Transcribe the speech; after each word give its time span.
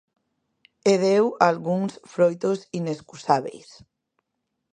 E 0.91 0.93
deu 1.05 1.25
algúns 1.49 1.91
froitos 2.13 2.59
inescusábeis. 2.79 3.69